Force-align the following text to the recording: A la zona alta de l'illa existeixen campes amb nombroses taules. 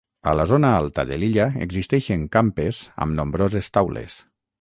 A 0.29 0.31
la 0.37 0.43
zona 0.51 0.69
alta 0.77 1.03
de 1.09 1.19
l'illa 1.23 1.45
existeixen 1.65 2.23
campes 2.37 2.79
amb 3.07 3.15
nombroses 3.21 3.71
taules. 3.79 4.17